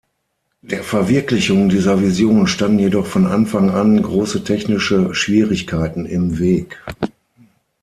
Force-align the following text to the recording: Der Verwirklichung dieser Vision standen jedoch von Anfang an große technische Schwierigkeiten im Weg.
Der 0.63 0.83
Verwirklichung 0.83 1.69
dieser 1.69 2.01
Vision 2.01 2.47
standen 2.47 2.79
jedoch 2.79 3.05
von 3.05 3.27
Anfang 3.27 3.69
an 3.69 4.01
große 4.01 4.43
technische 4.43 5.13
Schwierigkeiten 5.13 6.07
im 6.07 6.39
Weg. 6.39 6.81